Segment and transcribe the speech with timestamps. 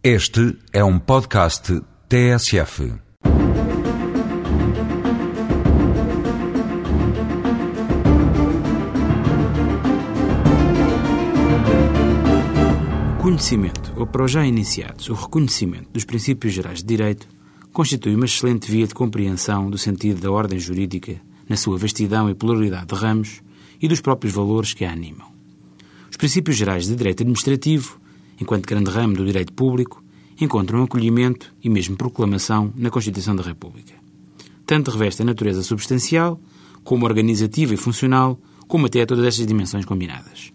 [0.00, 2.92] Este é um podcast TSF.
[13.20, 17.26] Conhecimento, ou para os já iniciados, o reconhecimento dos princípios gerais de direito
[17.72, 22.36] constitui uma excelente via de compreensão do sentido da ordem jurídica na sua vastidão e
[22.36, 23.42] pluralidade de ramos
[23.82, 25.26] e dos próprios valores que a animam.
[26.08, 28.00] Os princípios gerais de direito administrativo
[28.40, 30.02] enquanto grande ramo do direito público,
[30.40, 33.94] encontram acolhimento e mesmo proclamação na Constituição da República.
[34.64, 36.40] Tanto reveste a natureza substancial,
[36.84, 40.52] como organizativa e funcional, como até a todas estas dimensões combinadas.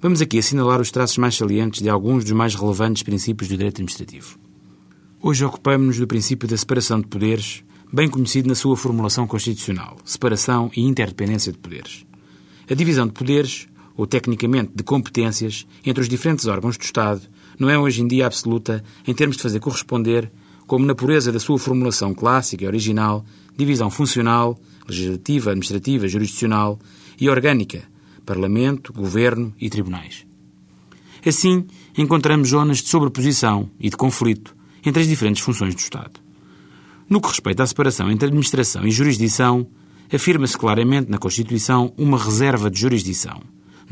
[0.00, 3.76] Vamos aqui assinalar os traços mais salientes de alguns dos mais relevantes princípios do direito
[3.76, 4.36] administrativo.
[5.20, 7.62] Hoje ocupamos-nos do princípio da separação de poderes,
[7.92, 12.04] bem conhecido na sua formulação constitucional, separação e interdependência de poderes.
[12.68, 13.68] A divisão de poderes
[14.02, 17.22] ou tecnicamente de competências entre os diferentes órgãos do Estado,
[17.56, 20.28] não é hoje em dia absoluta em termos de fazer corresponder,
[20.66, 23.24] como na pureza da sua formulação clássica e original,
[23.56, 26.80] divisão funcional, legislativa, administrativa, jurisdicional
[27.20, 27.84] e orgânica,
[28.26, 30.26] Parlamento, Governo e Tribunais.
[31.24, 31.64] Assim,
[31.96, 34.52] encontramos zonas de sobreposição e de conflito
[34.84, 36.18] entre as diferentes funções do Estado.
[37.08, 39.64] No que respeita à separação entre administração e jurisdição,
[40.12, 43.40] afirma-se claramente na Constituição uma reserva de jurisdição,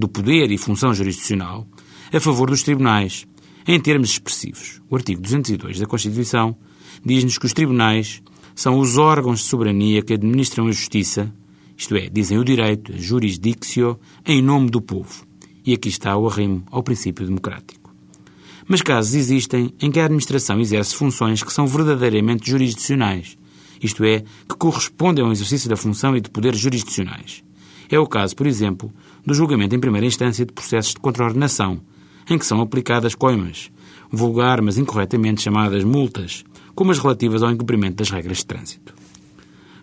[0.00, 1.66] do poder e função jurisdicional
[2.12, 3.26] a favor dos tribunais,
[3.66, 4.80] em termos expressivos.
[4.90, 6.56] O artigo 202 da Constituição
[7.04, 8.22] diz-nos que os tribunais
[8.54, 11.32] são os órgãos de soberania que administram a justiça,
[11.76, 15.24] isto é, dizem o direito, a jurisdictio, em nome do povo.
[15.64, 17.94] E aqui está o arrimo ao princípio democrático.
[18.66, 23.36] Mas casos existem em que a administração exerce funções que são verdadeiramente jurisdicionais,
[23.82, 27.42] isto é, que correspondem ao exercício da função e de poderes jurisdicionais.
[27.90, 28.92] É o caso, por exemplo,
[29.26, 31.80] do julgamento em primeira instância de processos de contraordenação,
[32.28, 33.70] em que são aplicadas coimas,
[34.10, 38.94] vulgar, mas incorretamente chamadas multas, como as relativas ao incumprimento das regras de trânsito.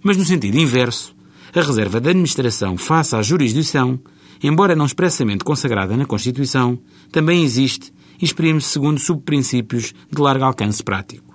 [0.02, 1.16] Mas no sentido inverso,
[1.54, 4.00] a reserva da administração face à jurisdição,
[4.44, 6.80] embora não expressamente consagrada na Constituição,
[7.12, 7.92] também existe
[8.22, 11.27] e exprime-se segundo subprincípios de largo alcance prático.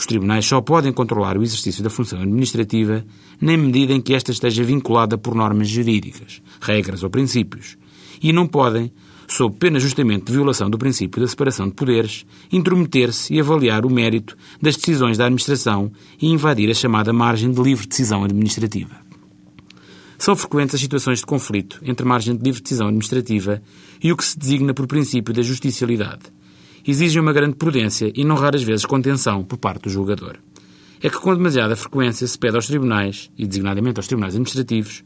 [0.00, 3.04] Os tribunais só podem controlar o exercício da função administrativa
[3.38, 7.76] na medida em que esta esteja vinculada por normas jurídicas, regras ou princípios,
[8.22, 8.90] e não podem,
[9.28, 13.90] sob pena justamente de violação do princípio da separação de poderes, intrometer-se e avaliar o
[13.90, 18.96] mérito das decisões da administração e invadir a chamada margem de livre decisão administrativa.
[20.16, 23.62] São frequentes as situações de conflito entre margem de livre decisão administrativa
[24.02, 26.22] e o que se designa por princípio da justicialidade,
[26.86, 30.36] exigem uma grande prudência e não raras vezes contenção por parte do julgador.
[31.02, 35.02] É que com demasiada frequência se pede aos tribunais, e designadamente aos tribunais administrativos,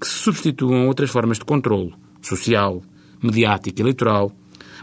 [0.00, 1.92] que se substituam outras formas de controlo,
[2.22, 2.82] social,
[3.22, 4.32] mediático e eleitoral,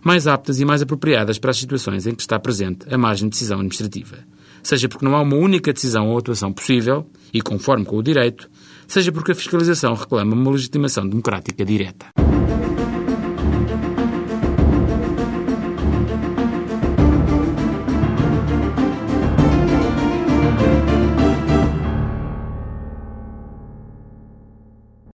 [0.03, 3.31] mais aptas e mais apropriadas para as situações em que está presente a margem de
[3.31, 4.19] decisão administrativa.
[4.63, 8.50] Seja porque não há uma única decisão ou atuação possível, e conforme com o direito,
[8.88, 12.08] seja porque a fiscalização reclama uma legitimação democrática direta.